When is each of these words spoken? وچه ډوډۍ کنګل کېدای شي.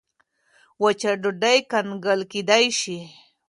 وچه 0.83 1.11
ډوډۍ 1.21 1.57
کنګل 1.71 2.19
کېدای 2.31 2.65
شي. 2.79 2.99